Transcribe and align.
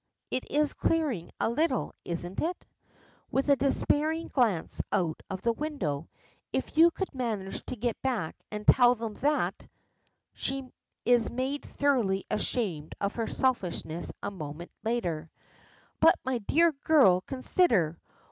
It 0.31 0.49
is 0.49 0.73
clearing 0.73 1.29
a 1.39 1.47
little, 1.47 1.93
isn't 2.05 2.41
it?" 2.41 2.65
with 3.29 3.49
a 3.49 3.55
despairing 3.55 4.29
glance 4.29 4.81
out 4.91 5.21
of 5.29 5.43
the 5.43 5.53
window. 5.53 6.09
"If 6.51 6.75
you 6.75 6.89
could 6.89 7.13
manage 7.13 7.63
to 7.67 7.75
get 7.75 8.01
back 8.01 8.35
and 8.49 8.65
tell 8.65 8.95
them 8.95 9.13
that" 9.17 9.67
She 10.33 10.67
is 11.05 11.29
made 11.29 11.63
thoroughly 11.65 12.25
ashamed 12.31 12.95
of 12.99 13.13
her 13.13 13.27
selfishness 13.27 14.11
a 14.23 14.31
moment 14.31 14.71
later. 14.83 15.29
"But 15.99 16.15
my 16.25 16.39
dear 16.39 16.71
girl, 16.71 17.21
consider! 17.21 17.99